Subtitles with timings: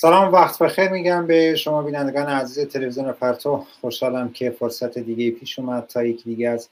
[0.00, 3.56] سلام وقت بخیر میگم به شما بینندگان عزیز تلویزیون پرتو.
[3.80, 6.68] خوشحالم که فرصت دیگه پیش اومد تا یکی دیگه از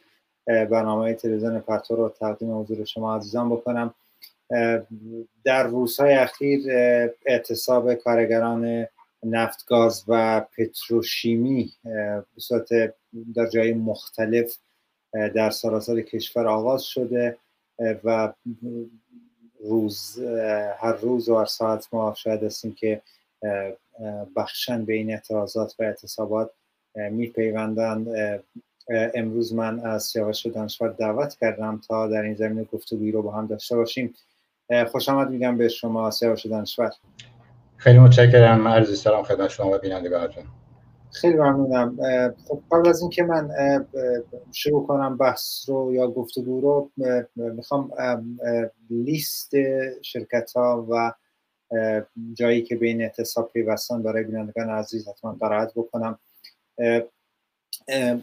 [0.46, 3.94] برنامه تلویزیون پرتو رو تقدیم حضور شما عزیزان بکنم.
[5.44, 6.60] در روزهای اخیر
[7.26, 8.86] اعتصاب کارگران
[9.22, 12.68] نفت گاز و پتروشیمی به صورت
[13.34, 14.56] در جای مختلف
[15.12, 17.38] در سراسر کشور آغاز شده
[18.04, 18.32] و
[19.68, 20.18] روز
[20.78, 23.02] هر روز و هر ساعت ما شاید هستیم که
[24.36, 26.50] بخشن بین اعتراضات و اعتصابات
[27.10, 28.08] میپیوندند.
[29.14, 33.46] امروز من از سیاوش دانشور دعوت کردم تا در این زمینه گفتگویی رو با هم
[33.46, 34.14] داشته باشیم.
[34.92, 36.90] خوش آمد میگم به شما سیاوش دانشور.
[37.76, 38.68] خیلی متشکرم.
[38.68, 40.44] عرض سلام خدمت شما و بینندگانتون.
[41.16, 41.96] خیلی ممنونم.
[42.48, 43.50] خب قبل از اینکه من
[44.52, 46.90] شروع کنم بحث رو یا گفتگو رو
[47.36, 47.90] می‌خوام
[48.90, 49.50] لیست
[50.02, 51.12] شرکت ها و
[52.34, 56.18] جایی که بین اعتصاب پیوستن برای بینندگان عزیز حتما قرائت بکنم.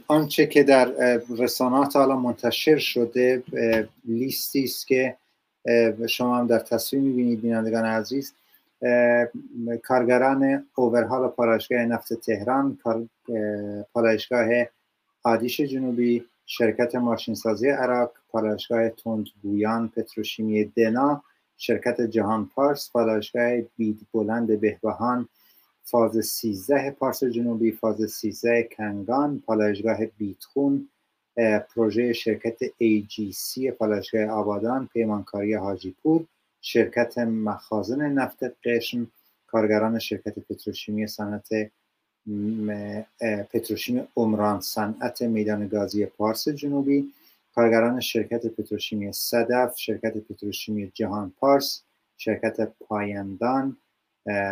[0.08, 0.86] آنچه که در
[1.38, 3.44] رسانات حالا منتشر شده
[4.06, 5.18] لیستی است که
[6.08, 8.34] شما هم در تصویر می‌بینید بینندگان عزیز
[9.84, 12.78] کارگران اوورهال پالایشگاه نفت تهران
[13.94, 14.48] پالایشگاه
[15.24, 21.24] آدیش جنوبی شرکت ماشینسازی عراق پالایشگاه تندگویان پتروشیمی دنا
[21.58, 25.30] شرکت جهان پارس پالایشگاه بید بلند بهبهان
[25.84, 30.90] فاز 13 پارس جنوبی فاز 13 کنگان پالایشگاه بیتخون
[31.76, 36.26] پروژه شرکت AGC پالایشگاه آبادان پیمانکاری حاجیپور.
[36.66, 39.08] شرکت مخازن نفت قشم
[39.48, 41.50] کارگران شرکت پتروشیمی صنعت
[43.52, 47.14] پتروشیمی عمران صنعت میدان گازی پارس جنوبی
[47.56, 51.82] کارگران شرکت پتروشیمی صدف شرکت پتروشیمی جهان پارس
[52.18, 53.78] شرکت پایندان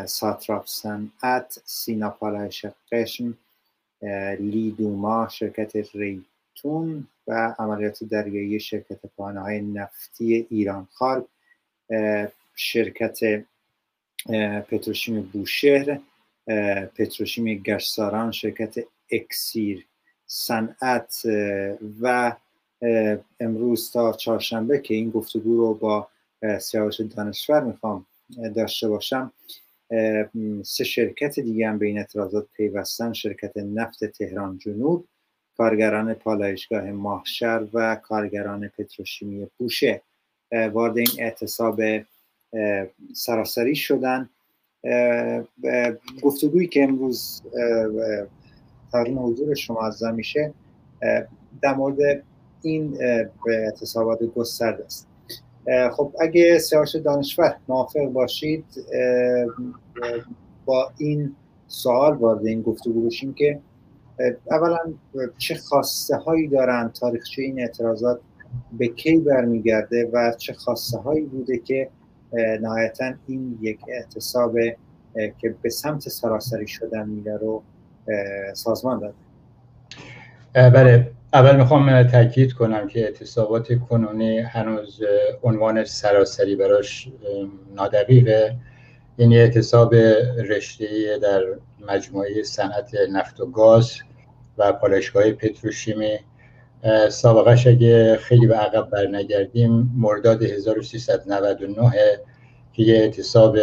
[0.06, 3.38] ساتراف صنعت سینا پالایش قشم
[4.40, 10.88] لیدوما شرکت ریتون و عملیات دریایی شرکت پانه های نفتی ایران.
[10.92, 11.28] خارب
[12.56, 13.44] شرکت
[14.70, 16.00] پتروشیم بوشهر
[16.96, 18.76] پتروشیم گشساران شرکت
[19.12, 19.86] اکسیر
[20.26, 21.22] صنعت
[22.02, 22.36] و
[23.40, 26.08] امروز تا چهارشنبه که این گفتگو رو با
[26.60, 28.06] سیاوش دانشور می‌خوام
[28.56, 29.34] داشته باشم
[30.64, 35.08] سه شرکت دیگه هم به این اعتراضات پیوستن شرکت نفت تهران جنوب
[35.58, 40.02] کارگران پالایشگاه ماهشر و کارگران پتروشیمی بوشه
[40.52, 41.82] وارد این اعتصاب
[43.14, 44.30] سراسری شدن.
[46.22, 47.42] گفتگویی که امروز
[48.92, 50.54] تقریم حضور شما از میشه
[51.62, 52.24] در مورد
[52.62, 52.98] این
[53.48, 55.08] اعتصابات گسترده است.
[55.92, 58.66] خب اگه سیاش دانشور موافق باشید
[60.66, 61.36] با این
[61.68, 63.60] سوال وارد این گفتگو بشیم که
[64.52, 64.80] اولا
[65.38, 68.20] چه خواسته هایی دارن تاریخچه این اعتراضات
[68.72, 71.90] به کی برمیگرده و چه خواسته هایی بوده که
[72.62, 74.56] نهایتا این یک اعتصاب
[75.40, 77.64] که به سمت سراسری شدن میره رو
[78.54, 79.14] سازمان داده.
[80.70, 81.12] بله.
[81.34, 85.02] اول می‌خوام تاکید کنم که اعتصابات کنونی هنوز
[85.44, 87.10] عنوان سراسری براش
[87.76, 88.56] نادقیقه.
[89.18, 89.96] یعنی اعتصاب
[90.50, 90.86] رشته
[91.22, 91.42] در
[91.88, 93.92] مجموعه صنعت نفت و گاز
[94.58, 96.20] و پالایشگاه پتروشیمی
[97.10, 101.92] سابقش اگه خیلی به عقب برنگردیم مرداد 1399
[102.74, 103.58] که یه اعتصاب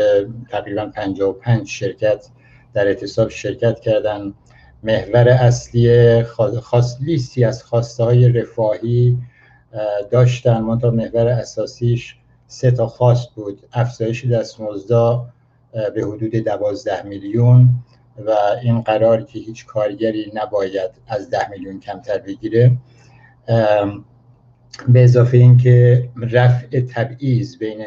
[0.51, 2.27] تقریبا 55 شرکت
[2.75, 4.35] در اعتصاب شرکت کردن.
[4.83, 6.23] محور اصلی
[6.63, 9.19] خاص لیستی از خواسته های رفاهی
[10.11, 10.61] داشتن.
[10.61, 13.63] منتها محور اساسیش سه تا خواست بود.
[13.73, 15.27] افزایش دستمزدا
[15.73, 17.69] به حدود دوازده میلیون
[18.27, 18.31] و
[18.63, 22.73] این قرار که هیچ کارگری نباید از ده میلیون کمتر بگیره.
[24.89, 27.85] به اضافه اینکه رفع تبعیض بین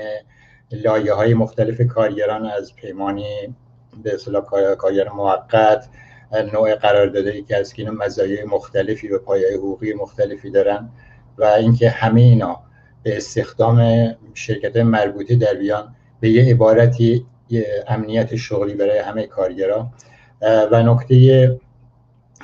[0.72, 3.56] لایه های مختلف کارگران از پیمانی
[4.04, 4.44] به اصطلاح
[4.76, 5.88] کارگر موقت
[6.54, 10.90] نوع قراردادی که از که مزایای مختلفی و پایه حقوقی مختلفی دارن
[11.38, 12.60] و اینکه همه اینا
[13.04, 17.26] به استخدام شرکت مربوطه در بیان به یه عبارتی
[17.88, 19.94] امنیت شغلی برای همه کارگران
[20.72, 21.60] و نکته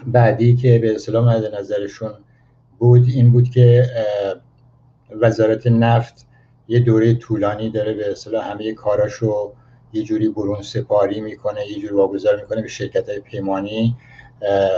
[0.07, 2.11] بعدی که به اصطلاح مد نظرشون
[2.79, 3.85] بود این بود که
[5.21, 6.27] وزارت نفت
[6.67, 9.53] یه دوره طولانی داره به اصطلاح همه کاراشو
[9.93, 13.95] یه جوری برون سپاری می‌کنه یه جوری واگذار می‌کنه به شرکت های پیمانی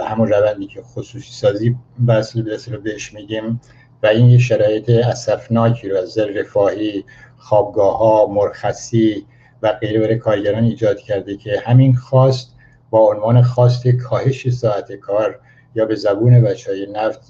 [0.06, 1.76] همون روندی که خصوصی سازی
[2.08, 3.62] بسل به بهش میگیم
[4.04, 7.06] و این یه شرایط اسفناکی رو از رفاهی
[7.38, 9.26] خوابگاه ها مرخصی
[9.62, 12.56] و غیره برای کارگران ایجاد کرده که همین خواست
[12.90, 15.40] با عنوان خواست کاهش ساعت کار
[15.76, 17.28] یا به زبون بچه های نفت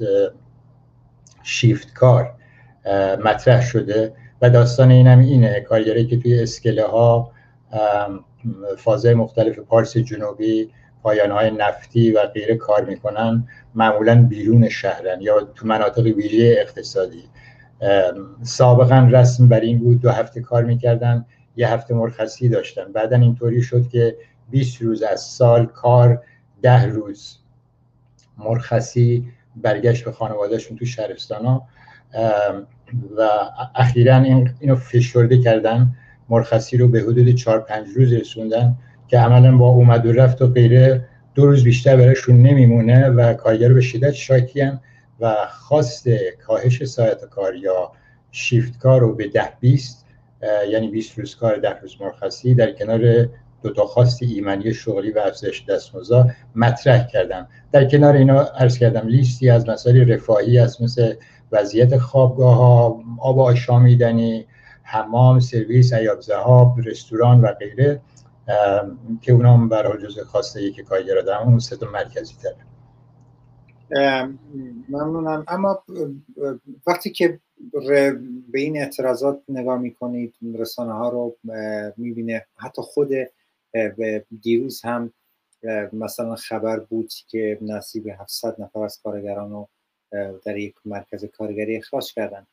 [1.49, 2.33] شیفت کار
[3.25, 5.61] مطرح شده و داستان این هم اینه.
[5.61, 7.31] کارگرایی که توی اسکله ها
[8.77, 10.69] فازهای مختلف پارس جنوبی
[11.03, 17.23] پایان های نفتی و غیره کار می‌کنن معمولا بیرون شهرن یا تو مناطق ویژه اقتصادی.
[18.41, 21.25] سابقا رسم بر این بود دو هفته کار می‌کردن
[21.55, 22.91] یه هفته مرخصی داشتن.
[22.91, 24.17] بعدا اینطوری شد که
[24.49, 26.23] 20 روز از سال کار
[26.61, 27.37] ده روز
[28.37, 29.31] مرخصی
[29.61, 31.67] برگشت به خانوادهشون تو شهرستان ها
[33.17, 33.29] و
[33.75, 35.95] اخیرا این اینو فشرده کردن
[36.29, 38.75] مرخصی رو به حدود 4 5 روز رسوندن
[39.07, 43.73] که عملا با اومد و رفت و غیره دو روز بیشتر برایشون نمیمونه و کارگر
[43.73, 44.81] به شدت شاکیان
[45.19, 46.09] و خواست
[46.47, 47.91] کاهش ساعت کار یا
[48.31, 50.05] شیفت کار رو به ده بیست
[50.71, 53.29] یعنی 20 روز کار ده روز مرخصی در کنار
[53.63, 57.47] دو تا خواست ایمنی شغلی و افزایش دستمزد مطرح کردم.
[57.71, 61.13] در کنار اینا عرض کردم لیستی از مسائل رفاهی است مثل
[61.51, 64.45] وضعیت خوابگاه ها آب آشامیدنی
[64.83, 68.01] حمام سرویس عیاب زهاب رستوران و غیره
[69.21, 72.55] که اونا هم برای جزء خواسته که کارگر دارم اون سه مرکزی تره
[74.89, 75.45] ممنونم.
[75.47, 75.83] اما
[76.87, 77.39] وقتی که
[78.51, 81.35] به این اعتراضات نگاه می‌کنید رسانه ها رو
[81.97, 83.09] می‌بینه حتی خود
[84.41, 85.13] دیروز هم
[85.93, 89.67] مثلا خبر بود که نصیب 700 نفر از کارگران رو
[90.45, 92.47] در یک مرکز کارگری اخراج کردن.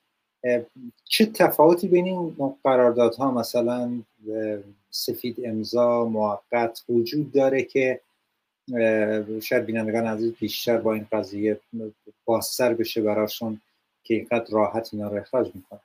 [1.05, 4.03] چه تفاوتی بین این قراردادها؟ مثلا
[4.91, 8.01] سفید امضا موقت وجود داره که
[9.43, 11.61] شاید بینندگان عزیز بیشتر با این قضیه
[12.25, 13.61] بازتر بشه براشون
[14.03, 15.81] که اینقدر راحت اینا رو اخراج می‌کنن.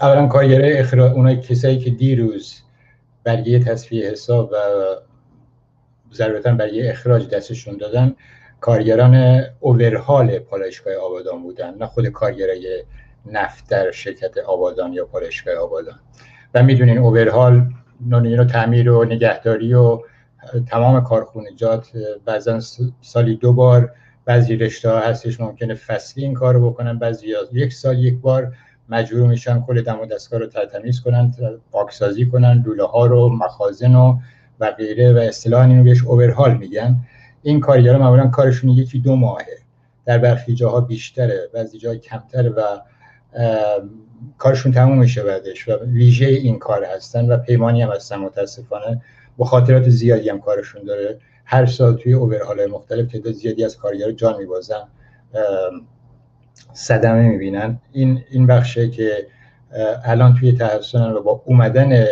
[0.00, 2.60] اولا کارگره اخراج اونای کسایی که دیروز
[3.28, 4.56] برگه تصفیه حساب و
[6.14, 8.14] ضرورتا برگه اخراج دستشون دادن
[8.60, 11.74] کارگران اوورهال پالایشگاه آبادان بودن.
[11.74, 12.84] نه خود کارگرای
[13.26, 16.00] نفت در شرکت آبادان یا پالایشگاه آبادان.
[16.54, 17.66] و می‌دونین اوورهال
[18.06, 20.00] نونینو تعمیر و نگهداری و
[20.70, 21.88] تمام کارخونجات
[22.24, 22.60] بعضا
[23.00, 23.92] سالی دو بار
[24.24, 28.52] بعضی رشته هستش ممکنه فصلی این کار رو بکنن بعضی یک سال یک بار
[28.88, 31.34] مجبور میشن کل دم و دستگاه رو تمیز کنن
[31.72, 34.18] پاکسازی کنن لوله ها رو مخازن و
[34.60, 36.96] و غیره و اصطلاحا اینو بهش اوورهال میگن.
[37.42, 39.58] این کارگرا معمولا کارشون یکی دو ماهه.
[40.04, 42.62] در برخی جاها بیشتره بعضی جاها کمتره و
[44.38, 49.02] کارشون تموم میشه بعدش و ویژه این کار هستن و پیمانی هم هستن متاسفانه.
[49.36, 51.18] با خاطرات زیادی هم کارشون داره.
[51.44, 54.88] هر سال توی اوورهال مختلف تعداد زیادی از کارگرا جان میبازن.
[56.72, 57.78] صدمه می‌بینن.
[57.92, 59.26] این این بخشه که
[60.04, 62.04] الان توی تحسن و با اومدن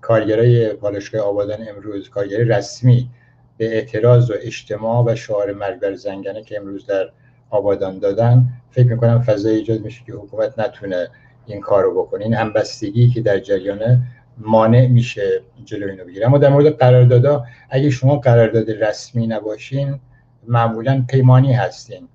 [0.00, 3.10] کارگرای پالشگاه آبادان امروز کارگرای رسمی
[3.56, 7.10] به اعتراض و اجتماع و شعار مرگ بر زنگنه که امروز در
[7.50, 11.08] آبادان دادن فکر می‌کنم فضای ایجاد میشه که حکومت نتونه
[11.46, 12.24] این کار رو بکنه.
[12.24, 14.02] این همبستگی که در جریان
[14.38, 16.26] مانع میشه جلو اینو بگیره.
[16.26, 20.00] اما در مورد قراردادا اگه شما قرارداد رسمی نباشین
[20.48, 22.08] معمولا پیمانی هستین.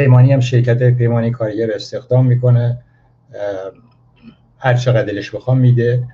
[0.00, 2.78] پیمانی هم شرکت پیمانی کارگر استخدام می‌کنه
[4.58, 6.04] هر چقدر دلش بخوام میده.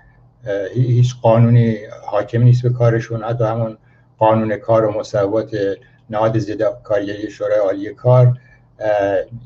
[0.75, 1.77] هیچ قانونی
[2.07, 3.23] حاکم نیست به کارشون.
[3.23, 3.79] حتی همون
[4.19, 5.57] قانون کار و مصوبات
[6.11, 8.39] نهاد ضد کارگری شورای عالی کار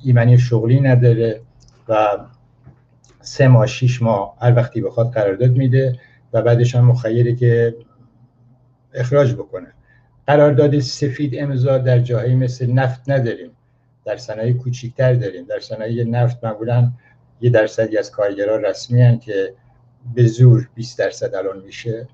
[0.05, 1.41] ایمنی شغلی نداره
[1.89, 2.19] و
[3.21, 5.99] سه ماه شیش ماه هر وقتی بخواد قرارداد میده
[6.33, 7.77] و بعدش هم مخیره که
[8.95, 9.69] اخراج بکنه.
[10.27, 13.51] قرارداد سفید امضا در جاهایی مثل نفت نداریم.
[14.05, 15.45] در صنایع کوچیکتر داریم.
[15.45, 16.93] در صنایع نفت معمولا
[17.41, 19.55] یه درصدی از کارگران رسمی هن که
[20.15, 22.09] به زور 20 درصد الان میشه.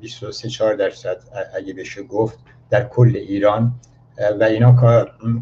[0.00, 1.16] 23 4 درصد
[1.54, 2.38] اگه بشه گفت
[2.70, 3.74] در کل ایران.
[4.40, 4.72] و اینا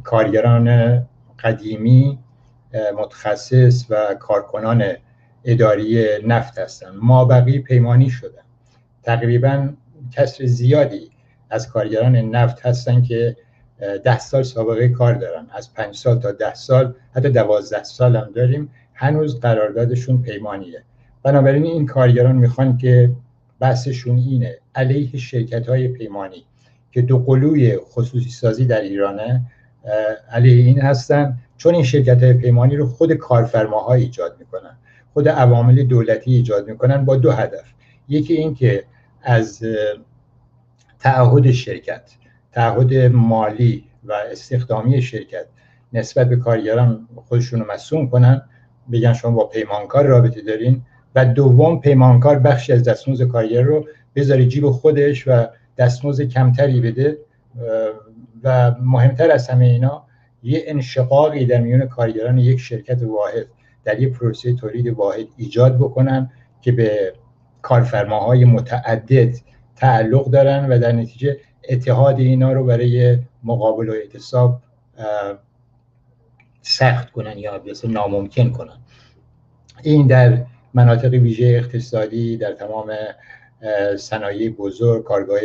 [0.04, 0.98] کارگران
[1.38, 2.18] قدیمی
[2.96, 4.84] متخصص و کارکنان
[5.44, 6.90] اداری نفت هستن.
[6.90, 8.42] ما بقی پیمانی شدن
[9.02, 9.68] تقریبا
[10.12, 11.10] کسر زیادی
[11.50, 13.36] از کارگران نفت هستن که
[14.04, 15.46] ده سال سابقه کار دارن.
[15.52, 18.70] از پنج سال تا ده سال حتی دوازده سال هم داریم.
[18.94, 20.82] هنوز قراردادشون پیمانیه.
[21.22, 23.10] بنابراین این کارگران می‌خوان که
[23.60, 24.58] بحثشون اینه.
[24.74, 26.44] علیه شرکت های پیمانی
[26.92, 29.42] که دو قلوی خصوصی سازی در ایرانه
[30.30, 31.38] علیه این هستن.
[31.56, 34.78] چون این شرکت های پیمانی رو خود کارفرماها ایجاد می‌کنن.
[35.12, 37.72] خود عوامل دولتی ایجاد می‌کنن با دو هدف.
[38.08, 38.84] یکی این که
[39.22, 39.64] از
[40.98, 42.10] تعهد شرکت.
[42.58, 45.46] تعهد مالی و استخدامی شرکت
[45.92, 48.42] نسبت به کارگران خودشون رو مسئول کنن
[48.92, 50.82] بگن شما با پیمانکار رابطه دارین
[51.14, 53.86] و دوم پیمانکار بخشی از دستمزد کارگر رو
[54.16, 55.46] بذاره جیب خودش و
[55.78, 57.18] دستمزد کمتری بده
[58.44, 60.04] و مهمتر از همه اینا
[60.42, 63.46] یه انشقاقی در میون کارگران یک شرکت واحد
[63.84, 66.30] در یک پروسه تولید واحد ایجاد بکنن
[66.62, 67.12] که به
[67.62, 69.34] کارفرماهای متعدد
[69.76, 71.36] تعلق دارن و در نتیجه
[71.68, 74.60] اتحاد اینا رو برای مقابل و اعتصاب
[76.62, 78.78] سخت کنن یا بسیار ناممکن کنن.
[79.82, 80.44] این در
[80.74, 82.92] مناطق ویژه اقتصادی در تمام
[83.98, 85.40] صنایع بزرگ کارگاه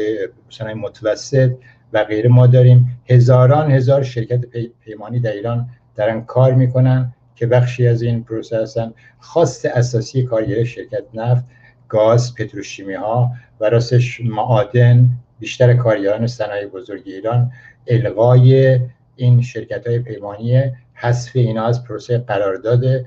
[0.49, 1.51] صنایع متوسط
[1.93, 3.01] و غیره ما داریم.
[3.09, 4.45] هزاران هزار شرکت
[4.85, 8.93] پیمانی در ایران دارن کار می‌کنن که بخشی از این پروسه هستن.
[9.19, 11.45] خواست اساسی کارگر شرکت نفت
[11.89, 15.09] گاز پتروشیمی ها و راستش معادن
[15.43, 17.51] بیشتر کارگران صنایع بزرگ ایران
[17.87, 18.79] الغای
[19.15, 23.05] این شرکت های پیمانی حذف اینا از پروسه قرارداد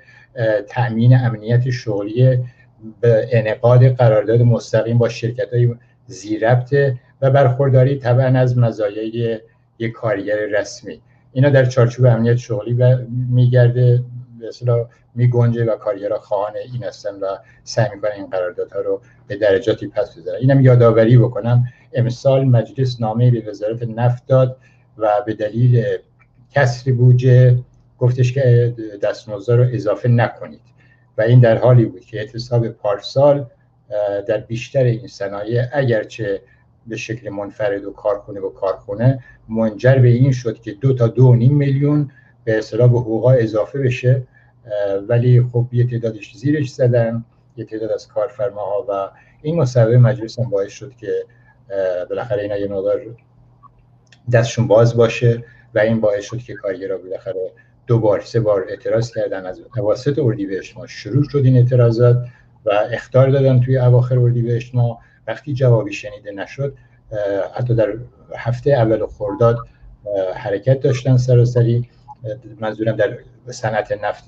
[0.69, 2.39] تأمین امنیت شغلی
[3.01, 5.75] به انعقاد قرارداد مستقیم با شرکت های
[6.07, 9.41] زیربطه و برخورداری طبعا از مزایای
[9.79, 11.01] یک کارگر رسمی.
[11.33, 12.77] اینا در چارچوب امنیت شغلی
[13.31, 14.03] میگرده
[14.41, 14.51] به
[15.17, 20.19] میگنجه و کارگرها خواهان این هستن و سعی می‌کنن این قراردادها رو به درجاتی پس
[20.19, 24.57] بزنن اینم یادآوری بکنم امسال مجلس نامه به وزارت نفت داد
[24.99, 25.85] و به دلیل
[26.51, 27.59] کسری بودجه
[27.99, 30.61] گفتش که دستمزد رو اضافه نکنید.
[31.19, 33.47] و این در حالی بود که اعتصاب پارسال
[34.29, 36.43] در بیشتر این صنایع اگرچه
[36.87, 41.35] به شکل منفرد و کارخونه و کارخونه منجر به این شد که دو تا دو
[41.35, 42.11] نیم میلیون
[42.45, 44.23] به اصطلاح به حقوقا اضافه بشه.
[45.09, 47.25] ولی خب یه تعدادش زیرش زدن
[47.57, 49.11] یه تعداد از کارفرماها و
[49.43, 51.25] این مصوبه مجلس هم باعث شد که
[52.09, 53.01] بالاخره اینا یه مقدار
[54.33, 55.45] دستشون باز باشه
[55.75, 57.53] و این باعث شد که کارگرها بالاخره
[57.87, 59.47] دو بار سه بار اعتراض کردن.
[59.47, 62.17] از اواسط اردیبهشت ما شروع شد این اعتراضات
[62.65, 66.77] و اختار دادن توی اواخر اردیبهشت ما وقتی جوابی شنیده نشد
[67.55, 67.95] حتی در
[68.37, 69.59] هفته اول خرداد
[70.35, 71.89] حرکت داشتن سراسری.
[72.61, 73.19] منظورم در
[73.53, 74.25] صنعت نفت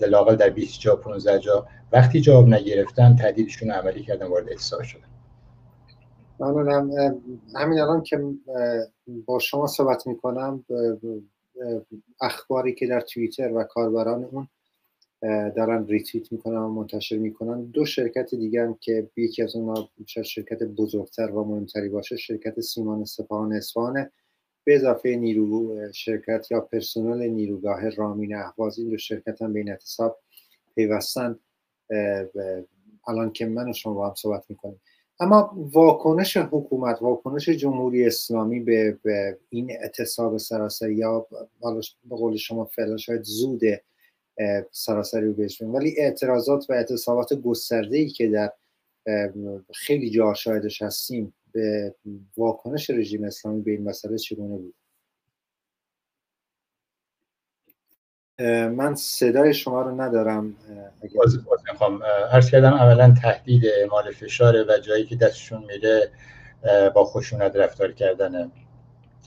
[0.00, 1.66] دلاغل در 20 جا 15 جا.
[1.92, 5.08] وقتی جواب نگرفتن تهدیدشون عملی کردن وارد احساس شدن.
[6.40, 6.90] ممنونم.
[7.54, 8.20] همین الان که
[9.26, 10.64] با شما صحبت می‌کنم
[12.20, 14.48] اخباری که در توییتر و کاربران اون
[15.56, 17.64] دارن ریتویت می‌کنن و منتشر می‌کنن.
[17.64, 19.88] دو شرکت دیگه هم که یکی از اونها
[20.24, 24.10] شرکت بزرگتر و مهمتری باشه شرکت سیمان سپاهان اصفهان
[24.64, 29.70] به اضافه نیرو شرکت یا پرسنل نیروگاه رامین اهواز این دو شرکت هم به این
[29.70, 30.18] اعتصاب
[30.74, 31.38] پیوستن
[33.06, 34.80] الان که من و شما با هم صحبت می‌کنیم.
[35.20, 41.26] اما واکنش حکومت واکنش جمهوری اسلامی به, به این اعتصاب سراسری یا
[42.10, 43.60] به قول شما فعلا شاید زود
[44.70, 48.52] سراسری رو بهش ولی اعتراضات و اعتصابات گسترده ای که در
[49.74, 51.94] خیلی جا شاهدش هستیم به
[52.36, 54.74] واکنش رژیم اسلامی به این مسئله چگونه بود؟
[58.76, 60.56] من صدای شما رو ندارم
[61.16, 62.02] باز باز می‌خوام.
[62.32, 66.10] عرض کردم اولا تهدید اعمال فشاره و جایی که دستشون میره
[66.94, 68.50] با خشونت رفتار کردنه.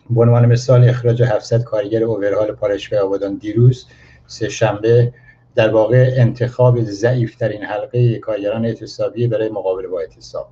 [0.10, 3.88] به عنوان مثال اخراج 700 کارگر اوورهال پارشگاه آبادان دیروز
[4.28, 5.14] سه شنبه
[5.56, 10.50] در واقع انتخاب ضعیفترین حلقه کارگران اعتصابی برای مقابله با اعتصاب.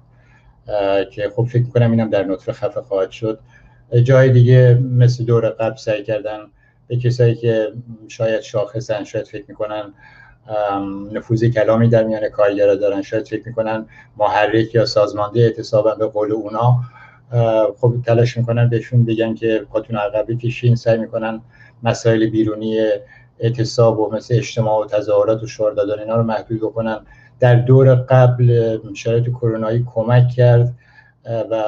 [1.11, 3.39] که خب فکر می‌کنم اینم در نطفه خفه خواهد شد.
[4.03, 6.39] جای دیگه مثل دور قبل سعی کردن
[6.87, 7.73] به کسایی که
[8.07, 9.93] شاید شاخصن شاید فکر می‌کنن
[11.13, 13.85] نفوذ کلامی در میان کارگرا دارن شاید فکر می‌کنن
[14.17, 16.75] محرک یا سازمانده اعتصابن به قول اونا.
[17.77, 21.41] خب تلاش می‌کنن بهشون بگن که پاتون عقبی کشین سعی می‌کنن
[21.83, 22.79] مسائل بیرونی
[23.39, 26.99] اعتصاب و مثل اجتماع و تظاهرات و شعار دادن اینا رو محدود بکنن.
[27.39, 30.73] در دور قبل شرایط کرونایی کمک کرد
[31.25, 31.63] و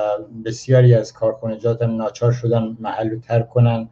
[0.45, 3.89] بسیاری از کارخانجات هم ناچار شدن محل رو ترک کنن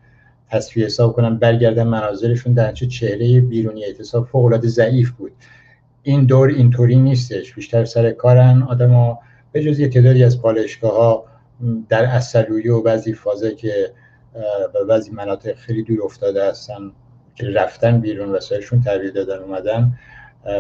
[0.49, 2.53] تصفیه حساب کنن برگردن مناظرشون.
[2.53, 5.31] در چه چهره بیرونی اعتصاب فوق العاده ضعیف بود.
[6.03, 7.53] این دور اینطوری نیستش.
[7.53, 8.63] بیشتر سر کارن.
[8.63, 9.19] آدما
[9.51, 11.25] به جز یه تعدادی از پالشگاه ها
[11.89, 13.91] در اصلویه و بعضی فازه که
[14.73, 16.91] به بعضی مناطق خیلی دور افتاده هستن
[17.35, 19.93] که رفتن بیرون وسایلشون تحویل دادن اومدن.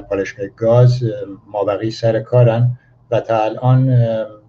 [0.09, 1.03] پالشگاه گاز
[1.47, 2.77] مابقی سر کارن
[3.11, 3.97] و تا الان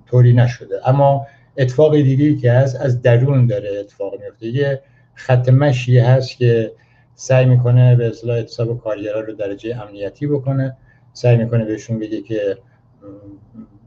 [0.07, 0.88] طوری نشده.
[0.88, 1.26] اما
[1.59, 4.83] اتفاق دیگه که هست از درون داره اتفاق میفته یه
[5.14, 6.73] خط مشی هست که
[7.14, 10.76] سعی می‌کنه به اصلاح اتصاب کارگرها رو درجه امنیتی بکنه.
[11.12, 12.59] سعی می‌کنه بهشون بگه که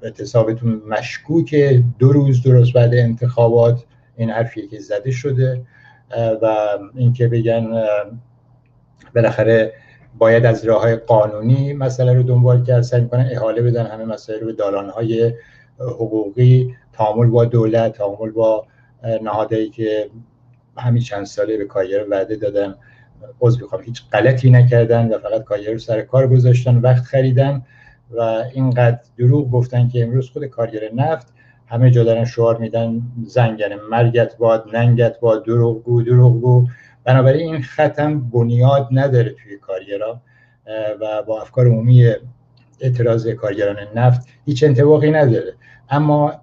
[0.01, 1.83] اعتصابتون مشکوکه.
[1.99, 3.83] دو روز درست بعد انتخابات
[4.15, 5.61] این حرفیه که زده شده.
[6.41, 6.55] و
[6.95, 7.67] اینکه بگن
[9.15, 9.73] بالاخره
[10.17, 14.39] باید از راه های قانونی مسئله رو دنبال کرد سعی می‌کنن احاله بدن همه مسائل
[14.39, 15.33] رو به دالان های
[15.79, 18.65] حقوقی تعامل با دولت تعامل با
[19.23, 20.09] نهادهایی که
[20.77, 22.75] همین چند ساله به کارگر وعده دادن.
[23.41, 23.81] عضو می‌خوام.
[23.81, 27.65] هیچ غلطی نکردن و فقط کارگر رو سر کار گذاشتن وقت خریدن
[28.11, 28.21] و
[28.53, 31.33] اینقدر دروغ گفتن که امروز خود کارگر نفت
[31.65, 36.67] همه جا دارن شعار میدن زنگن مرگت باد ننگت باد دروغ گو دروغ گو
[37.03, 40.21] بنابراین این ختم بنیاد نداره توی کارگرا
[41.01, 42.13] و با افکار عمومی
[42.79, 45.53] اعتراض کارگران نفت هیچ انتباقی نداره.
[45.89, 46.41] اما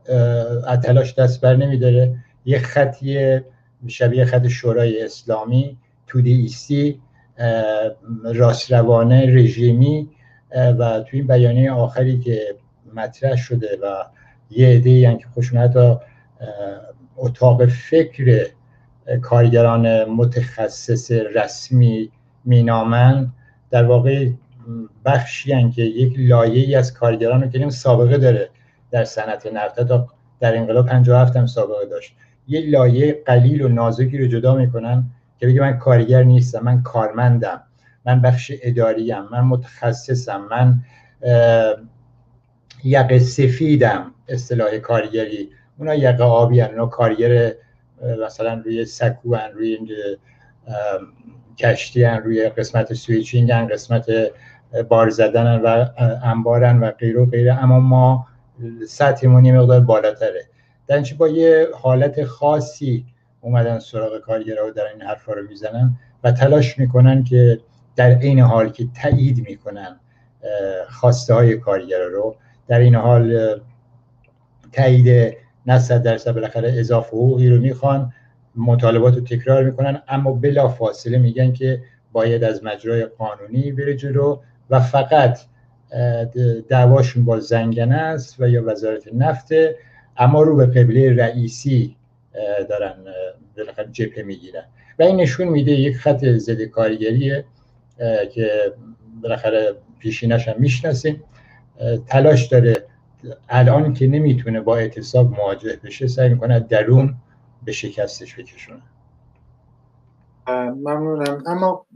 [0.82, 2.16] تلاش دست بر نمیداره.
[2.44, 3.40] یه خطی
[3.86, 7.00] شبیه خط شورای اسلامی تودی ایستی
[8.24, 10.08] راستروانه رژیمی
[10.78, 12.40] و توی این بیانیه آخری که
[12.94, 14.04] مطرح شده و
[14.50, 15.96] یه عده یعنی که خوشون حتی
[17.16, 18.46] اتاق فکر
[19.22, 22.10] کارگران متخصص رسمی
[22.44, 23.32] مینامن
[23.70, 24.30] در واقع
[25.04, 28.50] بخشی که یک لایه از کارگران رو که سابقه داره
[28.90, 30.08] در صنعت نفت تا
[30.40, 32.14] در انقلاب 57 هم سابقه داشت
[32.48, 35.04] یه لایه قلیل و نازکی رو جدا می‌کنن
[35.40, 37.62] که بگه من کارگر نیستم من کارمندم
[38.06, 40.78] من بخش اداریم من متخصصم من
[42.84, 45.48] یقه سفیدم اصطلاح کارگری
[45.78, 46.62] اونا یقه آبی.
[46.62, 47.52] اونا کارگر
[48.24, 49.52] مثلا روی سکو هن.
[49.52, 49.78] روی
[51.58, 52.22] کشتی هن.
[52.22, 53.66] روی قسمت switching هن.
[53.66, 54.06] قسمت
[54.88, 55.86] بار زدن و
[56.22, 58.26] انبارن و غیره و غیره اما ما
[58.88, 60.46] سطحمون یه مقدار بالاتره
[60.86, 63.04] در با یه حالت خاصی
[63.40, 67.60] اومدن سراغ کارگرها و در این حرفا رو می‌زنن و تلاش می‌کنن که
[67.96, 70.00] در این حال که تایید می‌کنن
[70.90, 72.36] خواسته های کارگر رو
[72.68, 73.60] در این حال
[74.72, 78.12] تایید نه صد درصد بالاخره اضافه حقوقی رو می‌خوان
[78.56, 81.82] مطالبات رو تکرار می‌کنن اما بلا فاصله میگن که
[82.12, 84.38] باید از مجرای قانونی بره جلو
[84.70, 85.38] و فقط
[86.68, 89.48] دعواشون با زنگنه است و یا وزارت نفت
[90.16, 91.96] اما رو به قبله رئیسی
[92.68, 92.94] دارن
[93.56, 94.64] بالاخره جبهه می‌گیرن.
[94.98, 97.44] و این نشون میده یک خط ضد کارگریه
[98.34, 98.50] که
[99.22, 101.22] بالاخره پیشینش هم می‌شناسیم.
[102.06, 102.74] تلاش داره
[103.48, 107.14] الان که نمی‌تونه با اعتصاب مواجه بشه سعی می‌کنه درون
[107.64, 108.82] به شکستش بکشونه.
[110.48, 111.42] ممنونم.
[111.46, 111.86] اما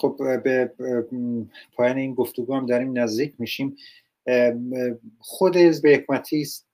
[0.00, 0.72] خب به
[1.76, 3.76] پایان این گفتگو هم داریم نزدیک میشیم.
[5.18, 6.68] خود حزب حکمتی است.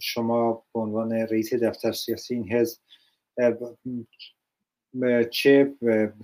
[0.00, 2.80] شما به عنوان رئیس دفتر سیاسی این حزب
[5.30, 5.72] چه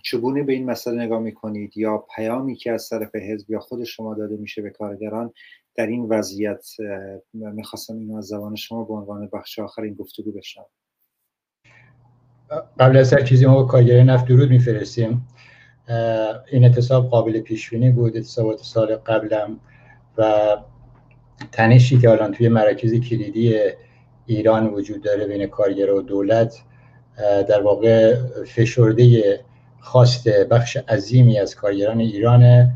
[0.02, 4.14] چگونه به این مسئله نگاه می‌کنید؟ یا پیامی که از طرف حزب یا خود شما
[4.14, 5.32] داده میشه به کارگران
[5.74, 6.66] در این وضعیت
[7.34, 10.66] می‌خواستم اینو از زبان شما به عنوان بخش آخر این گفتگو بشنوم.
[12.78, 15.26] قبل از هر چیزی ما با کارگرای نفت درود میفرستیم.
[16.52, 19.60] این اتصاب قابل پیش بینی بود اتصابات سال قبلم
[20.18, 20.56] و
[21.52, 23.54] تنشی که الان توی مراکز کلیدی
[24.26, 26.62] ایران وجود داره بین کارگر و دولت
[27.18, 29.40] در واقع فشرده
[29.80, 32.72] خواست بخش عظیمی از کارگران ایران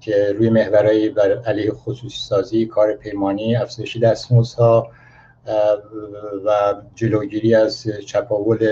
[0.00, 4.90] که روی محورهای بر علیه خصوصی سازی کار پیمانی افزایش دستمزدها
[6.44, 8.68] و جلوگیری از چپاول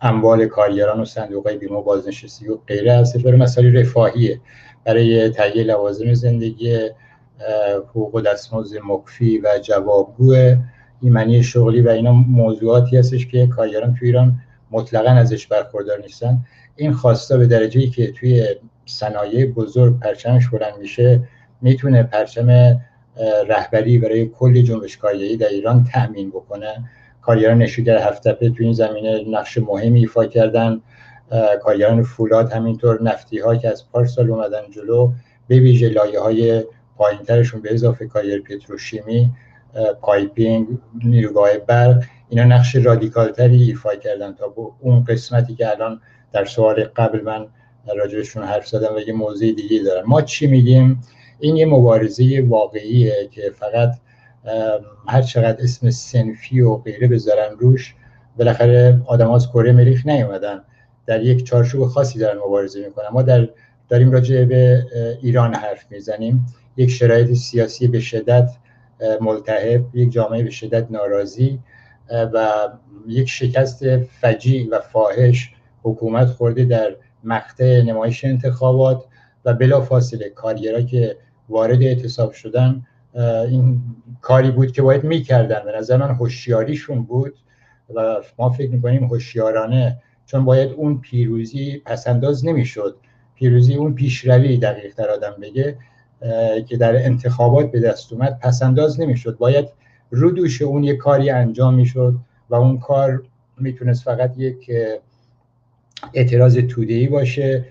[0.00, 4.40] اموال کارگران و صندوق های بیمه بازنشستی و غیره از سفر مسائل رفاهیه
[4.84, 6.90] برای تهیه لوازم زندگی
[7.90, 10.34] حقوق و دستمزد مکفی و جوابگو
[11.00, 16.38] ایمنی شغلی و اینا موضوعاتی هستش که کارگران توی ایران مطلقا ازش برخوردار نیستن.
[16.76, 18.46] این خواستا به درجه ای که توی
[18.86, 21.20] صنایع بزرگ پرچمش بلند میشه
[21.62, 22.80] می‌تونه پرچم
[23.48, 26.84] رهبری برای کل جنبش کارگری در ایران تأمین بکنه.
[27.22, 30.80] کارگران نیشکر هفت‌تپه تو این زمینه نقش مهمی ایفا کردن.
[31.62, 35.12] کارگران فولاد همینطور نفتی ها که از پارسال اومدن جلو
[35.48, 36.64] به ویژه لایه های
[36.96, 39.30] پایینترشون به اضافه کارگر پتروشیمی
[40.00, 40.66] piping
[41.04, 46.00] نیروگاه برق اینا نقش رادیکالتری ایفا کردن تا اون قسمتی که الان
[46.32, 47.46] در سوال قبل من
[47.96, 50.06] راجبشون حرف زدم و یه موضوع دیگه دارم.
[50.06, 51.00] ما چی میگیم؟
[51.40, 53.94] این یه مبارزه واقعیه که فقط
[55.08, 57.94] هر چقدر اسم سنفی و غیره بذارن روش
[58.38, 60.64] بالاخره آدم از کره مریخ نیومدن.
[61.06, 63.08] در یک چارچوب خاصی دارن مبارزه می‌کنن.
[63.12, 63.48] ما در
[63.88, 64.84] داریم راجع به
[65.22, 66.46] ایران حرف می‌زنیم.
[66.76, 68.50] یک شرایط سیاسی به شدت
[69.20, 71.58] ملتهب یک جامعه به شدت ناراضی
[72.32, 72.68] و
[73.06, 75.50] یک شکست فجی و فاحش
[75.82, 79.04] حکومت خورده در مقطع نمایش انتخابات
[79.44, 81.16] و بلا فاصله کارگرا که
[81.48, 82.86] وارد اعتصاب شدن
[83.48, 83.80] این
[84.20, 85.64] کاری بود که باید می‌کردن.
[85.64, 87.34] به نظر من هوشیاریشون بود
[87.94, 92.96] و ما فکر می‌کنیم هوشیارانه چون باید اون پیروزی پسنداز نمی‌شد.
[93.34, 95.76] پیروزی اون پیشروی دقیق در آدم بگه.
[96.68, 99.36] که در انتخابات به دست اومد پسنداز نمی‌شد.
[99.38, 99.68] باید
[100.10, 102.14] رو دوش اون یک کاری انجام می‌شد
[102.50, 103.22] و اون کار
[103.58, 104.70] می‌تونست فقط یک
[106.14, 107.64] اعتراض تودهی باشه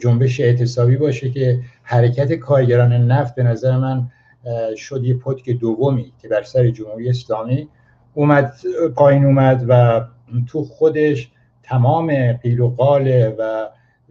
[0.00, 4.10] جنبش اعتصابی باشه که حرکت کارگران نفت به نظر من
[4.76, 7.68] شد یه پتک دومی که بر سر جمهوری اسلامی
[8.14, 8.54] اومد
[8.94, 10.04] پایین اومد و
[10.46, 11.30] تو خودش
[11.62, 13.66] تمام قیل و قال و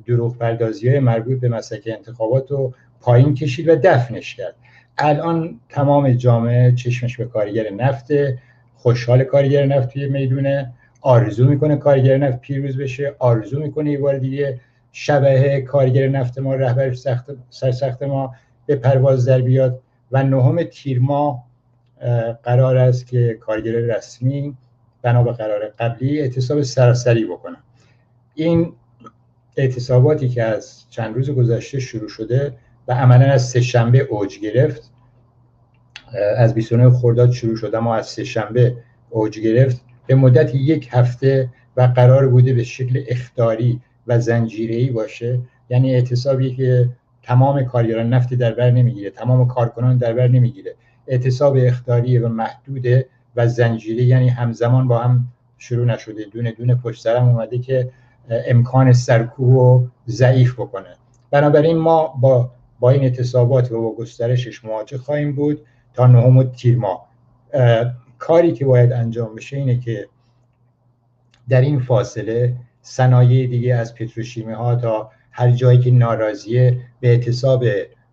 [0.06, 2.74] دروغ پردازی های مربوط به مسلک انتخابات رو
[3.06, 4.56] پایین کشید و دفنش کرد.
[4.98, 8.08] الان تمام جامعه چشمش به کارگر نفت
[8.76, 10.74] خوشحال کارگر نفت توی می‌دونه.
[11.02, 13.16] آرزو می‌کنه کارگر نفت پیروز بشه.
[13.20, 14.60] آرزو می‌کنه یه بار دیگه
[14.92, 19.80] شبه کارگر نفت ما رهبر سخت سرسخت ما به پرواز در بیاد.
[20.12, 21.44] و نهم تیر ما
[22.44, 24.58] قرار است که کارگر رسمی
[25.02, 27.58] بنا به قرار قبلی اعتصاب سراسری بکنن
[28.36, 28.74] این
[29.58, 32.54] اعتصاباتی که از چند روز گذشته شروع شده
[32.88, 34.92] و عملا از سه شنبه اوج گرفت.
[36.38, 38.78] از 29 خرداد شروع شده اما از سه شنبه
[39.10, 39.82] اوج گرفت.
[40.08, 45.40] به مدت یک هفته و قرار بوده به شکل اختاری و زنجیره‌ای باشه.
[45.70, 46.90] یعنی اعتصابی که
[47.24, 50.76] تمام کارگران نفتی در بر نمی‌گیره تمام کارکنان در بر نمی‌گیره.
[51.08, 56.26] اعتصاب اختاری و محدوده و زنجیره یعنی همزمان با هم شروع نشده.
[56.32, 57.90] دونه دونه پشت سرم اومده که
[58.30, 60.96] امکان سرکوب و ضعیف بکنه.
[61.32, 65.62] بنابراین ما با با این اعتصابات و با گسترشش مواجه خواهیم بود
[65.94, 67.10] تا نهم تیر ماه.
[68.18, 70.08] کاری که باید انجام بشه اینه که
[71.50, 77.66] در این فاصله صنایع دیگه از پتروشیمی ها تا هر جایی که ناراضیه به اعتصاب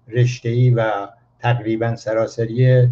[0.08, 2.88] رشته‌ای و تقریبا سراسری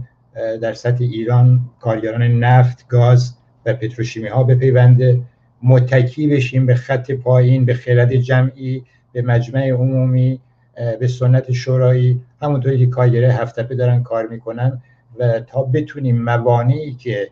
[0.63, 3.35] در سطح ایران کارگران نفت، گاز
[3.67, 5.23] و پتروشیمی ها بپیونده.
[5.63, 10.41] متکی بشیم به خط پایین به خرد جمعی به مجمع عمومی
[11.01, 14.83] به سنت شورایی همونطوری که کارگره هفتپه دارن کار می‌کنن
[15.19, 17.31] و تا بتونیم موانعی که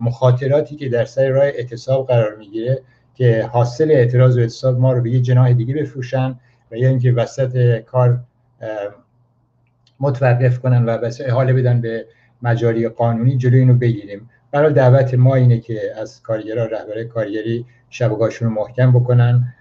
[0.00, 2.82] مخاطراتی که در سر راه اعتصاب قرار می‌گیره
[3.14, 6.38] که حاصل اعتراض و اعتصاب ما رو به یه جناح دیگه بفروشن
[6.70, 8.20] و یا اینکه وسط کار
[10.00, 12.06] متوقف کنن و بس احاله بدن به
[12.42, 14.30] مجاری قانونی جلوی اینو بگیریم.
[14.50, 19.54] برای دعوت ما اینه که از کارگرها رهبر کارگری شبکه‌هاشون رو محکم بکنن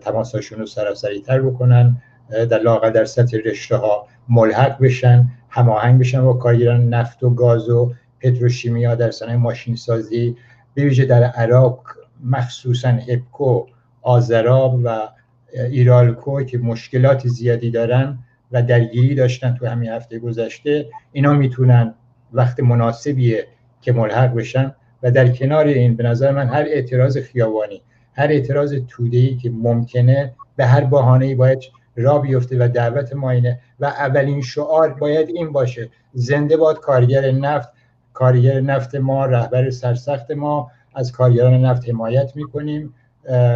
[0.00, 1.96] تماساشون رو سراسری تر بکنن
[2.30, 7.68] در لاغر در سطح رشته ها ملحق بشن هماهنگ بشن با کارگران نفت و گاز
[7.68, 10.36] و پتروشیمیا در صنایع ماشین سازی
[10.74, 11.82] به ویژه در عراق
[12.24, 13.66] مخصوصا هپکو
[14.02, 15.08] آزراب و
[15.52, 18.18] ایرالکو که مشکلات زیادی دارن
[18.52, 21.94] و درگیری داشتن تو همین هفته گذشته اینا می‌تونن
[22.32, 23.46] وقت مناسبیه
[23.80, 24.74] که ملحق بشن.
[25.02, 27.82] و در کنار این به نظر من هر اعتراض خیابانی
[28.14, 31.58] هر اعتراض توده‌ای که ممکنه به هر بهانه‌ای باید
[31.96, 33.60] را بیفته و دعوت ما اینه.
[33.80, 35.90] و اولین شعار باید این باشه.
[36.12, 37.68] زنده باد کارگر نفت
[38.12, 40.70] کارگر نفت ما رهبر سرسخت ما.
[40.94, 42.94] از کارگران نفت حمایت می‌کنیم.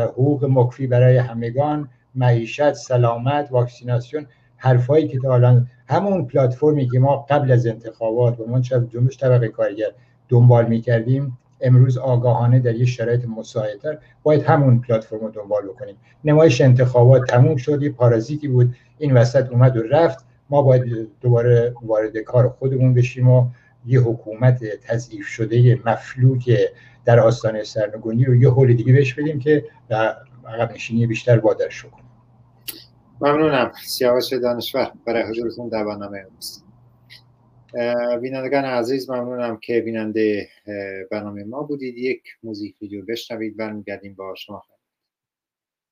[0.08, 7.16] حقوق مکفی برای همگان معیشت سلامت واکسیناسیون حرفایی که تا الان همون پلتفرمی که ما
[7.16, 9.88] قبل از انتخابات و من جنبش طبقه کارگر
[10.28, 15.96] دنبال می‌کردیم امروز آگاهانه در یه شرایط مساعدتر باید همون پلتفرم رو دنبال بکنیم.
[16.24, 20.24] نمایش انتخابات تموم شد یه پارازیتی بود این وسط اومد و رفت.
[20.50, 23.46] ما باید دوباره وارد کار خودمون بشیم و
[23.86, 26.50] یه حکومت تضعیف شده مفلوک
[27.04, 29.64] در آستانه سرنگونی رو یه حول دیگه بهش بدیم که
[30.46, 32.06] عقب نشینی بیشتر وادرش کنیم
[33.20, 33.72] ممنونم.
[33.86, 36.65] سیاوش دانشور برای حضورتون در برنامه امروز.
[38.22, 40.48] بینندگان عزیز ممنونم که بیننده
[41.10, 41.98] برنامه ما بودید.
[41.98, 43.56] یک موزیک ویدیو بشنوید.
[43.56, 44.62] برمیگردیم با شما